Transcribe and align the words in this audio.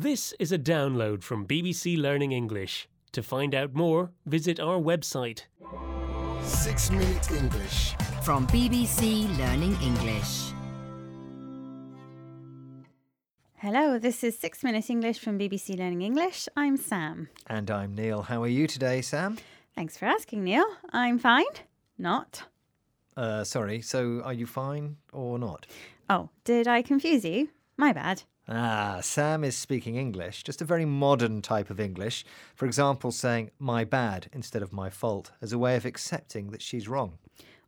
This 0.00 0.32
is 0.38 0.52
a 0.52 0.58
download 0.60 1.24
from 1.24 1.44
BBC 1.44 2.00
Learning 2.00 2.30
English. 2.30 2.88
To 3.10 3.20
find 3.20 3.52
out 3.52 3.74
more, 3.74 4.12
visit 4.26 4.60
our 4.60 4.78
website. 4.78 5.46
Six 6.40 6.92
Minute 6.92 7.32
English. 7.32 7.96
From 8.22 8.46
BBC 8.46 9.26
Learning 9.36 9.76
English. 9.82 10.52
Hello, 13.56 13.98
this 13.98 14.22
is 14.22 14.38
Six 14.38 14.62
Minute 14.62 14.88
English 14.88 15.18
from 15.18 15.36
BBC 15.36 15.76
Learning 15.76 16.02
English. 16.02 16.48
I'm 16.56 16.76
Sam. 16.76 17.28
And 17.48 17.68
I'm 17.68 17.96
Neil. 17.96 18.22
How 18.22 18.40
are 18.44 18.54
you 18.58 18.68
today, 18.68 19.02
Sam? 19.02 19.36
Thanks 19.74 19.98
for 19.98 20.06
asking, 20.06 20.44
Neil. 20.44 20.66
I'm 20.92 21.18
fine. 21.18 21.54
Not. 21.98 22.44
Uh, 23.16 23.42
sorry, 23.42 23.80
so 23.80 24.22
are 24.24 24.32
you 24.32 24.46
fine 24.46 24.98
or 25.12 25.40
not? 25.40 25.66
Oh, 26.08 26.28
did 26.44 26.68
I 26.68 26.82
confuse 26.82 27.24
you? 27.24 27.48
My 27.76 27.92
bad. 27.92 28.22
Ah, 28.50 29.00
Sam 29.02 29.44
is 29.44 29.54
speaking 29.54 29.96
English, 29.96 30.42
just 30.42 30.62
a 30.62 30.64
very 30.64 30.86
modern 30.86 31.42
type 31.42 31.68
of 31.68 31.78
English. 31.78 32.24
For 32.54 32.64
example, 32.64 33.12
saying 33.12 33.50
my 33.58 33.84
bad 33.84 34.28
instead 34.32 34.62
of 34.62 34.72
my 34.72 34.88
fault 34.88 35.32
as 35.42 35.52
a 35.52 35.58
way 35.58 35.76
of 35.76 35.84
accepting 35.84 36.50
that 36.50 36.62
she's 36.62 36.88
wrong. 36.88 37.18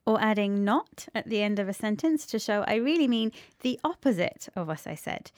Or 0.07 0.19
adding 0.19 0.65
not 0.65 1.07
at 1.15 1.29
the 1.29 1.43
end 1.43 1.59
of 1.59 1.69
a 1.69 1.75
sentence 1.75 2.25
to 2.27 2.39
show 2.39 2.65
I 2.67 2.77
really 2.77 3.07
mean 3.09 3.33
the 3.61 3.79
opposite 3.85 4.49
of 4.57 4.69
what 4.69 4.87
I 4.87 4.95
said. 4.95 5.31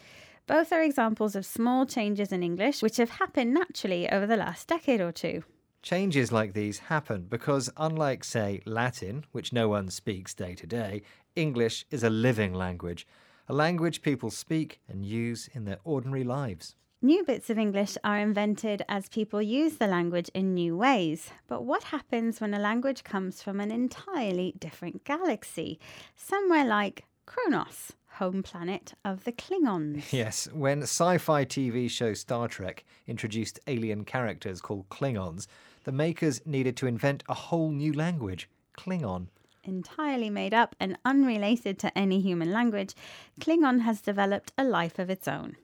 Both 0.47 0.73
are 0.73 0.83
examples 0.83 1.35
of 1.35 1.45
small 1.45 1.87
changes 1.87 2.31
in 2.31 2.45
English 2.45 2.81
which 2.81 2.99
have 2.99 3.11
happened 3.11 3.53
naturally 3.53 4.09
over 4.09 4.29
the 4.29 4.37
last 4.37 4.69
decade 4.69 5.01
or 5.01 5.11
two. 5.11 5.43
Changes 5.83 6.31
like 6.31 6.53
these 6.53 6.79
happen 6.79 7.27
because, 7.29 7.69
unlike, 7.77 8.23
say, 8.23 8.63
Latin, 8.65 9.25
which 9.33 9.53
no 9.53 9.69
one 9.69 9.91
speaks 9.91 10.33
day 10.33 10.55
to 10.55 10.67
day, 10.69 11.03
English 11.35 11.85
is 11.91 12.05
a 12.05 12.11
living 12.11 12.55
language, 12.55 13.05
a 13.49 13.53
language 13.53 14.03
people 14.03 14.31
speak 14.31 14.81
and 14.89 15.05
use 15.05 15.49
in 15.53 15.65
their 15.65 15.79
ordinary 15.85 16.25
lives. 16.25 16.77
New 17.05 17.25
bits 17.25 17.51
of 17.51 17.59
English 17.59 17.99
are 18.05 18.19
invented 18.19 18.83
as 18.89 19.09
people 19.09 19.43
use 19.43 19.79
the 19.79 19.89
language 19.89 20.31
in 20.35 20.55
new 20.55 20.77
ways. 20.77 21.31
But 21.49 21.65
what 21.65 21.83
happens 21.83 22.41
when 22.41 22.55
a 22.55 22.61
language 22.61 23.03
comes 23.03 23.43
from 23.43 23.59
an 23.59 23.73
entirely 23.73 24.55
different 24.61 25.03
galaxy? 25.03 25.81
Somewhere 26.15 26.65
like 26.65 27.05
Qo'noS, 27.27 27.91
home 28.19 28.45
planet 28.45 28.95
of 29.05 29.25
the 29.25 29.33
Klingons. 29.33 30.13
Yes, 30.13 30.49
when 30.53 30.83
sci 30.83 31.19
fi 31.19 31.45
TV 31.45 31.91
show 31.91 32.15
Star 32.15 32.47
Trek 32.47 32.85
introduced 33.09 33.59
alien 33.67 34.05
characters 34.05 34.61
called 34.61 34.89
Klingons, 34.89 35.49
the 35.83 35.93
makers 35.93 36.41
needed 36.47 36.77
to 36.77 36.87
invent 36.87 37.25
a 37.29 37.35
whole 37.35 37.73
new 37.73 37.93
language 37.93 38.49
Klingon. 38.79 39.27
Entirely 39.65 40.29
made 40.29 40.53
up 40.53 40.75
and 40.81 40.99
unrelated 41.05 41.79
to 41.79 41.97
any 41.97 42.21
human 42.21 42.51
language, 42.51 42.95
Klingon 43.41 43.83
has 43.83 44.01
developed 44.01 44.53
a 44.59 44.65
life 44.65 44.99
of 44.99 45.09
its 45.09 45.29
own. 45.29 45.57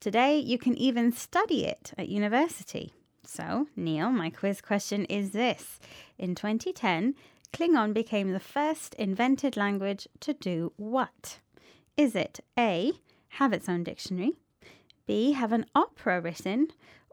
Today, 0.00 0.38
you 0.38 0.58
can 0.58 0.76
even 0.76 1.12
study 1.12 1.64
it 1.64 1.92
at 1.96 2.08
university. 2.08 2.92
So, 3.24 3.66
Neil, 3.74 4.10
my 4.10 4.28
quiz 4.28 4.60
question 4.60 5.06
is 5.06 5.30
this 5.30 5.80
In 6.18 6.34
2010, 6.34 7.14
Klingon 7.52 7.94
became 7.94 8.32
the 8.32 8.40
first 8.40 8.94
invented 8.94 9.56
language 9.56 10.06
to 10.20 10.34
do 10.34 10.72
what? 10.76 11.38
Is 11.96 12.14
it 12.14 12.40
A, 12.58 12.92
have 13.30 13.52
its 13.54 13.68
own 13.68 13.82
dictionary, 13.82 14.32
B, 15.06 15.32
have 15.32 15.52
an 15.52 15.64
opera 15.74 16.20
written, 16.20 16.68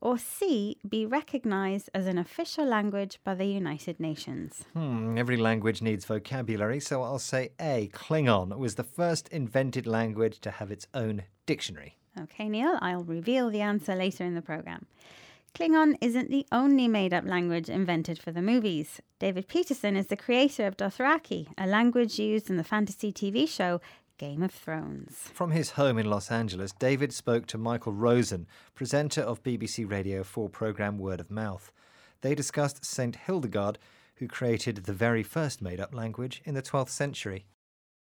or 0.05 0.19
C, 0.19 0.77
be 0.87 1.03
recognized 1.03 1.89
as 1.91 2.05
an 2.05 2.19
official 2.19 2.63
language 2.63 3.17
by 3.23 3.33
the 3.33 3.45
United 3.45 3.99
Nations? 3.99 4.63
Hmm, 4.73 5.17
every 5.17 5.35
language 5.35 5.81
needs 5.81 6.05
vocabulary, 6.05 6.79
so 6.79 7.01
I'll 7.01 7.17
say 7.17 7.49
A. 7.59 7.89
Klingon 7.91 8.55
was 8.55 8.75
the 8.75 8.83
first 8.83 9.27
invented 9.29 9.87
language 9.87 10.39
to 10.41 10.51
have 10.51 10.69
its 10.69 10.85
own 10.93 11.23
dictionary. 11.47 11.97
Okay, 12.21 12.47
Neil, 12.47 12.77
I'll 12.83 13.03
reveal 13.03 13.49
the 13.49 13.61
answer 13.61 13.95
later 13.95 14.23
in 14.23 14.35
the 14.35 14.43
programme. 14.43 14.85
Klingon 15.55 15.95
isn't 16.01 16.29
the 16.29 16.45
only 16.51 16.87
made 16.87 17.11
up 17.11 17.25
language 17.25 17.67
invented 17.67 18.19
for 18.19 18.31
the 18.31 18.43
movies. 18.43 19.01
David 19.17 19.47
Peterson 19.47 19.95
is 19.95 20.07
the 20.07 20.17
creator 20.17 20.67
of 20.67 20.77
Dothraki, 20.77 21.47
a 21.57 21.65
language 21.65 22.19
used 22.19 22.51
in 22.51 22.57
the 22.57 22.63
fantasy 22.63 23.11
TV 23.11 23.49
show 23.49 23.81
Game 24.17 24.43
of 24.43 24.51
Thrones. 24.51 25.29
From 25.33 25.51
his 25.51 25.71
home 25.71 25.97
in 25.97 26.09
Los 26.09 26.31
Angeles, 26.31 26.71
David 26.71 27.13
spoke 27.13 27.45
to 27.47 27.57
Michael 27.57 27.91
Rosen, 27.91 28.47
presenter 28.73 29.21
of 29.21 29.43
BBC 29.43 29.89
Radio 29.89 30.23
4 30.23 30.49
programme 30.49 30.97
Word 30.97 31.19
of 31.19 31.29
Mouth. 31.29 31.71
They 32.21 32.33
discussed 32.33 32.85
St. 32.85 33.15
Hildegard, 33.15 33.77
who 34.15 34.27
created 34.27 34.77
the 34.77 34.93
very 34.93 35.23
first 35.23 35.61
made 35.61 35.81
up 35.81 35.93
language 35.93 36.41
in 36.45 36.53
the 36.53 36.61
12th 36.61 36.89
century 36.89 37.45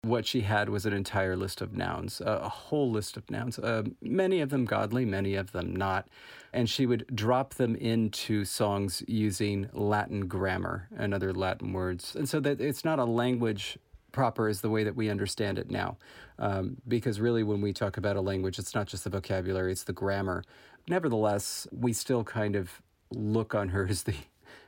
what 0.05 0.25
she 0.25 0.41
had 0.41 0.69
was 0.69 0.85
an 0.85 0.93
entire 0.93 1.35
list 1.35 1.61
of 1.61 1.73
nouns, 1.73 2.21
a 2.21 2.47
whole 2.47 2.91
list 2.91 3.17
of 3.17 3.29
nouns, 3.29 3.57
uh, 3.59 3.83
many 4.01 4.39
of 4.39 4.49
them 4.49 4.65
godly, 4.65 5.03
many 5.03 5.35
of 5.35 5.51
them 5.51 5.75
not. 5.75 6.07
And 6.53 6.69
she 6.69 6.85
would 6.85 7.05
drop 7.13 7.55
them 7.55 7.75
into 7.75 8.45
songs 8.45 9.03
using 9.07 9.69
Latin 9.73 10.27
grammar 10.27 10.87
and 10.95 11.13
other 11.13 11.33
Latin 11.33 11.73
words. 11.73 12.15
And 12.15 12.29
so 12.29 12.39
that 12.41 12.61
it's 12.61 12.85
not 12.85 12.99
a 12.99 13.05
language 13.05 13.77
proper 14.15 14.47
is 14.47 14.61
the 14.61 14.69
way 14.69 14.83
that 14.85 14.95
we 14.95 15.09
understand 15.09 15.59
it 15.59 15.69
now. 15.69 15.97
Um, 16.39 16.77
because 16.87 17.19
really, 17.19 17.43
when 17.43 17.61
we 17.61 17.73
talk 17.73 17.97
about 17.97 18.15
a 18.15 18.21
language, 18.21 18.57
it's 18.57 18.73
not 18.73 18.87
just 18.87 19.03
the 19.03 19.09
vocabulary, 19.09 19.73
it's 19.73 19.83
the 19.83 19.93
grammar. 19.93 20.43
Nevertheless, 20.87 21.67
we 21.71 21.91
still 21.91 22.23
kind 22.23 22.55
of 22.55 22.81
look 23.11 23.53
on 23.53 23.69
her 23.69 23.85
as 23.89 24.03
the 24.03 24.15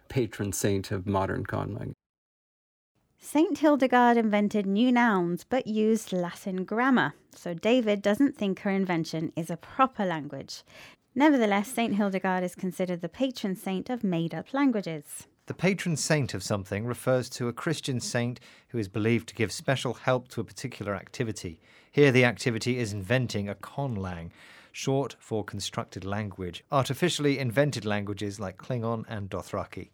patron 0.09 0.51
saint 0.51 0.91
of 0.91 1.07
modern 1.07 1.45
conlang. 1.45 1.93
St. 3.19 3.57
Hildegard 3.57 4.15
invented 4.17 4.65
new 4.65 4.91
nouns 4.91 5.43
but 5.43 5.65
used 5.65 6.13
Latin 6.13 6.65
grammar, 6.65 7.13
so 7.33 7.53
David 7.53 8.01
doesn't 8.01 8.37
think 8.37 8.59
her 8.59 8.69
invention 8.69 9.31
is 9.35 9.49
a 9.49 9.57
proper 9.57 10.05
language. 10.05 10.63
Nevertheless, 11.15 11.69
St. 11.69 11.95
Hildegard 11.95 12.43
is 12.43 12.53
considered 12.53 13.01
the 13.01 13.09
patron 13.09 13.55
saint 13.55 13.89
of 13.89 14.03
made 14.03 14.35
up 14.35 14.53
languages. 14.53 15.27
The 15.47 15.53
patron 15.53 15.95
saint 15.95 16.33
of 16.33 16.43
something 16.43 16.85
refers 16.85 17.29
to 17.29 17.47
a 17.47 17.53
Christian 17.53 18.01
saint 18.01 18.41
who 18.67 18.77
is 18.77 18.89
believed 18.89 19.29
to 19.29 19.35
give 19.35 19.53
special 19.53 19.93
help 19.93 20.27
to 20.29 20.41
a 20.41 20.43
particular 20.43 20.93
activity. 20.93 21.61
Here, 21.89 22.11
the 22.11 22.25
activity 22.25 22.77
is 22.77 22.91
inventing 22.91 23.47
a 23.47 23.55
conlang, 23.55 24.31
short 24.73 25.15
for 25.19 25.45
constructed 25.45 26.03
language, 26.03 26.65
artificially 26.69 27.39
invented 27.39 27.85
languages 27.85 28.41
like 28.41 28.57
Klingon 28.57 29.05
and 29.07 29.29
Dothraki. 29.29 29.87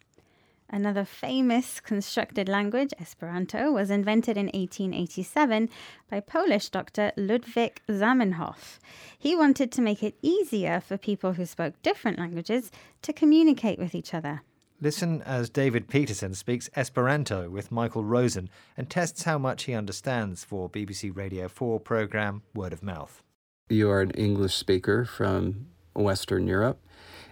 Another 0.69 1.05
famous 1.05 1.79
constructed 1.79 2.49
language, 2.49 2.89
Esperanto, 2.99 3.71
was 3.71 3.91
invented 3.91 4.37
in 4.37 4.47
1887 4.47 5.69
by 6.09 6.19
Polish 6.19 6.69
doctor 6.69 7.11
Ludwik 7.15 7.77
Zamenhof. 7.87 8.79
He 9.19 9.35
wanted 9.35 9.71
to 9.73 9.83
make 9.83 10.01
it 10.01 10.17
easier 10.23 10.79
for 10.79 10.97
people 10.97 11.33
who 11.33 11.45
spoke 11.45 11.79
different 11.83 12.17
languages 12.17 12.71
to 13.03 13.13
communicate 13.13 13.77
with 13.77 13.93
each 13.93 14.15
other. 14.15 14.41
Listen 14.83 15.21
as 15.21 15.49
David 15.49 15.87
Peterson 15.87 16.33
speaks 16.33 16.69
Esperanto 16.75 17.49
with 17.49 17.71
Michael 17.71 18.03
Rosen 18.03 18.49
and 18.75 18.89
tests 18.89 19.23
how 19.23 19.37
much 19.37 19.63
he 19.63 19.73
understands 19.73 20.43
for 20.43 20.69
BBC 20.69 21.15
Radio 21.15 21.47
4 21.47 21.79
programme 21.79 22.41
Word 22.53 22.73
of 22.73 22.83
Mouth. 22.83 23.23
You 23.69 23.89
are 23.89 24.01
an 24.01 24.11
English 24.11 24.55
speaker 24.55 25.05
from 25.05 25.67
Western 25.95 26.47
Europe. 26.47 26.81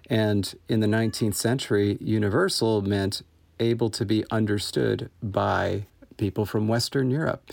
And 0.10 0.56
in 0.70 0.80
the 0.80 0.88
19th 0.88 1.36
century, 1.36 1.98
universal 2.00 2.82
meant 2.84 3.22
able 3.60 3.90
to 3.90 4.06
be 4.06 4.24
understood 4.32 5.10
by 5.22 5.88
people 6.16 6.46
from 6.46 6.70
Western 6.70 7.12
Europe. 7.12 7.52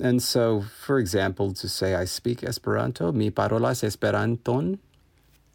And 0.00 0.22
so, 0.22 0.62
for 0.80 1.00
example, 1.00 1.52
to 1.54 1.68
say 1.68 1.96
I 1.96 2.04
speak 2.04 2.44
Esperanto, 2.44 3.10
mi 3.10 3.30
parolas 3.30 3.82
Esperanton. 3.82 4.78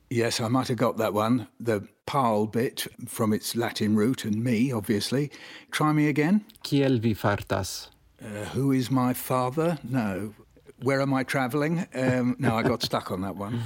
Yes, 0.10 0.40
I 0.40 0.48
might 0.48 0.68
have 0.70 0.78
got 0.78 0.98
that 0.98 1.14
one. 1.14 1.48
The 1.60 1.88
parl 2.08 2.48
bit 2.48 2.88
from 3.08 3.32
its 3.32 3.56
Latin 3.56 3.96
root 3.96 4.26
and 4.26 4.44
me, 4.44 4.72
obviously. 4.72 5.30
Try 5.70 5.94
me 5.94 6.08
again. 6.08 6.46
Kiel 6.64 6.98
vi 6.98 7.14
fartas? 7.14 7.90
Uh, 8.20 8.46
who 8.46 8.72
is 8.72 8.90
my 8.90 9.14
father? 9.14 9.78
No. 9.84 10.34
Where 10.82 11.02
am 11.02 11.14
I 11.14 11.24
travelling? 11.24 11.86
Um, 11.94 12.36
no, 12.40 12.56
I 12.56 12.64
got 12.64 12.82
stuck 12.82 13.12
on 13.12 13.22
that 13.22 13.36
one. 13.36 13.62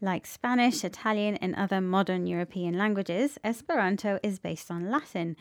Like 0.00 0.26
Spanish, 0.26 0.84
Italian, 0.84 1.36
and 1.36 1.54
other 1.54 1.80
modern 1.80 2.26
European 2.26 2.76
languages, 2.76 3.38
Esperanto 3.44 4.18
is 4.22 4.38
based 4.38 4.70
on 4.70 4.90
Latin. 4.90 5.36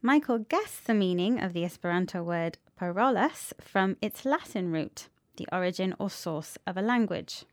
Michael 0.00 0.38
guessed 0.38 0.86
the 0.86 0.94
meaning 0.94 1.40
of 1.40 1.52
the 1.52 1.64
Esperanto 1.64 2.22
word 2.22 2.58
parolas 2.76 3.52
from 3.60 3.96
its 4.00 4.24
Latin 4.24 4.72
root, 4.72 5.08
the 5.36 5.48
origin 5.52 5.94
or 5.98 6.10
source 6.10 6.58
of 6.66 6.76
a 6.76 6.82
language. 6.82 7.44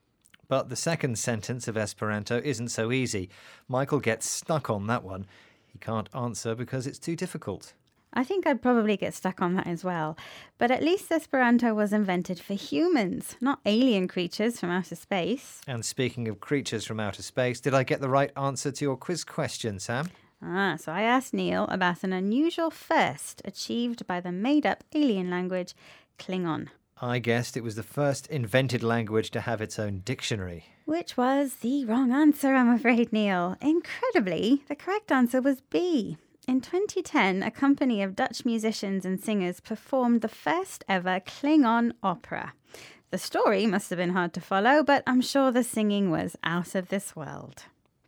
But 0.49 0.67
the 0.67 0.75
second 0.75 1.17
sentence 1.17 1.67
of 1.69 1.77
Esperanto 1.77 2.41
isn't 2.43 2.69
so 2.69 2.91
easy. 2.91 3.29
Michael 3.69 3.99
gets 3.99 4.29
stuck 4.29 4.69
on 4.69 4.87
that 4.87 5.03
one. 5.03 5.27
He 5.71 5.77
can't 5.79 6.09
answer 6.13 6.55
because 6.55 6.85
it's 6.87 6.99
too 6.99 7.15
difficult. 7.15 7.73
I 8.11 8.23
think 8.23 8.47
I'd 8.47 8.61
probably 8.61 8.97
get 8.97 9.13
stuck 9.13 9.41
on 9.41 9.53
that 9.53 9.67
as 9.67 9.83
well. 9.83 10.17
But 10.57 10.71
at 10.71 10.81
least 10.81 11.11
Esperanto 11.11 11.75
was 11.75 11.93
invented 11.93 12.39
for 12.39 12.55
humans, 12.55 13.35
not 13.39 13.59
alien 13.65 14.07
creatures 14.07 14.59
from 14.59 14.71
outer 14.71 14.95
space. 14.95 15.61
And 15.67 15.85
speaking 15.85 16.27
of 16.27 16.39
creatures 16.39 16.85
from 16.85 16.99
outer 16.99 17.21
space, 17.21 17.61
did 17.61 17.75
I 17.75 17.83
get 17.83 18.01
the 18.01 18.09
right 18.09 18.31
answer 18.35 18.71
to 18.71 18.85
your 18.85 18.97
quiz 18.97 19.23
question, 19.23 19.79
Sam? 19.79 20.09
Ah, 20.41 20.77
so 20.79 20.91
I 20.91 21.03
asked 21.03 21.33
Neil 21.33 21.65
about 21.65 22.03
an 22.03 22.13
unusual 22.13 22.71
first 22.71 23.43
achieved 23.45 24.07
by 24.07 24.19
the 24.19 24.31
made 24.31 24.65
up 24.65 24.83
alien 24.95 25.29
language 25.29 25.75
Klingon. 26.17 26.69
I 27.01 27.19
guessed 27.19 27.55
it 27.55 27.63
was 27.63 27.75
the 27.75 27.83
first 27.83 28.27
invented 28.27 28.83
language 28.83 29.31
to 29.31 29.41
have 29.41 29.61
its 29.61 29.79
own 29.79 29.99
dictionary. 29.99 30.65
Which 30.83 31.15
was 31.15 31.55
the 31.57 31.85
wrong 31.85 32.11
answer, 32.11 32.53
I'm 32.53 32.69
afraid, 32.69 33.13
Neil. 33.13 33.55
Incredibly, 33.61 34.63
the 34.67 34.75
correct 34.75 35.11
answer 35.11 35.41
was 35.41 35.61
B. 35.61 36.17
In 36.45 36.59
2010, 36.59 37.41
a 37.43 37.51
company 37.51 38.01
of 38.03 38.15
Dutch 38.15 38.43
musicians 38.43 39.05
and 39.05 39.21
singers 39.21 39.61
performed 39.61 40.21
the 40.21 40.27
first 40.27 40.83
ever 40.89 41.21
Klingon 41.21 41.93
opera. 42.03 42.53
The 43.11 43.17
story 43.17 43.65
must 43.65 43.89
have 43.91 43.97
been 43.97 44.09
hard 44.09 44.33
to 44.33 44.41
follow, 44.41 44.83
but 44.83 45.03
I'm 45.07 45.21
sure 45.21 45.51
the 45.51 45.63
singing 45.63 46.11
was 46.11 46.35
out 46.43 46.75
of 46.75 46.89
this 46.89 47.15
world. 47.15 47.63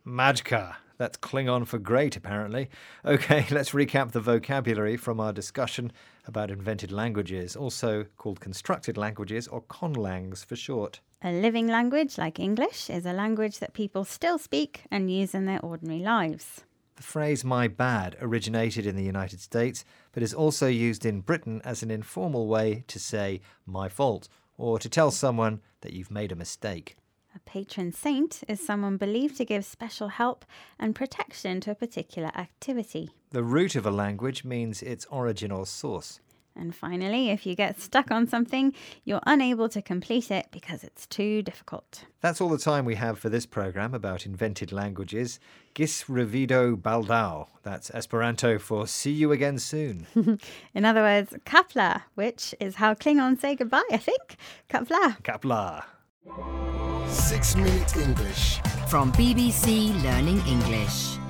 Majka. 0.06 0.76
That's 0.98 1.16
Klingon 1.18 1.66
for 1.66 1.78
great, 1.78 2.16
apparently. 2.16 2.68
Okay, 3.04 3.46
let's 3.50 3.70
recap 3.70 4.12
the 4.12 4.20
vocabulary 4.20 4.96
from 4.96 5.20
our 5.20 5.32
discussion 5.32 5.92
about 6.26 6.50
invented 6.50 6.92
languages, 6.92 7.56
also 7.56 8.04
called 8.16 8.40
constructed 8.40 8.96
languages 8.96 9.48
or 9.48 9.62
conlangs 9.62 10.44
for 10.44 10.56
short. 10.56 11.00
A 11.22 11.32
living 11.32 11.68
language 11.68 12.18
like 12.18 12.38
English 12.38 12.90
is 12.90 13.06
a 13.06 13.12
language 13.12 13.58
that 13.58 13.74
people 13.74 14.04
still 14.04 14.38
speak 14.38 14.82
and 14.90 15.10
use 15.10 15.34
in 15.34 15.46
their 15.46 15.60
ordinary 15.60 16.00
lives. 16.00 16.62
The 16.96 17.02
phrase 17.02 17.44
my 17.44 17.68
bad 17.68 18.16
originated 18.20 18.86
in 18.86 18.96
the 18.96 19.02
United 19.02 19.40
States, 19.40 19.84
but 20.12 20.22
is 20.22 20.34
also 20.34 20.66
used 20.66 21.06
in 21.06 21.20
Britain 21.20 21.62
as 21.64 21.82
an 21.82 21.90
informal 21.90 22.46
way 22.46 22.84
to 22.88 22.98
say 22.98 23.40
my 23.66 23.88
fault 23.88 24.28
or 24.58 24.78
to 24.78 24.88
tell 24.88 25.10
someone 25.10 25.60
that 25.80 25.92
you've 25.92 26.10
made 26.10 26.32
a 26.32 26.36
mistake. 26.36 26.96
A 27.34 27.38
patron 27.40 27.92
saint 27.92 28.42
is 28.46 28.64
someone 28.64 28.98
believed 28.98 29.36
to 29.38 29.44
give 29.44 29.64
special 29.64 30.08
help 30.08 30.44
and 30.78 30.94
protection 30.94 31.60
to 31.62 31.70
a 31.70 31.74
particular 31.74 32.30
activity. 32.36 33.10
The 33.30 33.42
root 33.42 33.74
of 33.74 33.86
a 33.86 33.90
language 33.90 34.44
means 34.44 34.82
its 34.82 35.06
origin 35.06 35.50
or 35.50 35.64
source. 35.64 36.20
And 36.54 36.74
finally, 36.74 37.30
if 37.30 37.46
you 37.46 37.54
get 37.54 37.80
stuck 37.80 38.10
on 38.10 38.26
something, 38.26 38.74
you're 39.04 39.22
unable 39.26 39.70
to 39.70 39.80
complete 39.80 40.30
it 40.30 40.48
because 40.50 40.84
it's 40.84 41.06
too 41.06 41.40
difficult. 41.40 42.04
That's 42.20 42.42
all 42.42 42.50
the 42.50 42.58
time 42.58 42.84
we 42.84 42.96
have 42.96 43.18
for 43.18 43.30
this 43.30 43.46
program 43.46 43.94
about 43.94 44.26
invented 44.26 44.70
languages. 44.70 45.40
Ĝis 45.74 46.04
revido 46.08 46.76
baldaŭ. 46.76 47.46
That's 47.62 47.90
Esperanto 47.94 48.58
for 48.58 48.86
see 48.86 49.12
you 49.12 49.32
again 49.32 49.58
soon. 49.58 50.06
In 50.74 50.84
other 50.84 51.00
words, 51.00 51.32
Qapla', 51.46 52.02
which 52.14 52.54
is 52.60 52.74
how 52.74 52.92
Klingons 52.92 53.40
say 53.40 53.56
goodbye, 53.56 53.88
I 53.90 53.96
think. 53.96 54.36
Qapla'. 54.68 55.22
Qapla'. 55.22 56.71
Six 57.12 57.56
Minute 57.56 57.96
English. 57.96 58.60
From 58.88 59.12
BBC 59.12 59.92
Learning 60.02 60.40
English. 60.46 61.21